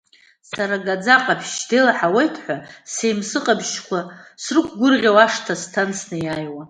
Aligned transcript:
Сара, 0.49 0.75
агаӡа 0.79 1.13
аҟаԥшь 1.15 1.55
деилаҳауеит 1.69 2.35
ҳәа, 2.43 2.57
сеимсы 2.93 3.39
ҟаԥшьқәа 3.45 3.99
срықәгәырӷьауа 4.43 5.23
ашҭа 5.25 5.55
сҭан 5.61 5.89
снеиааиуа. 5.99 6.59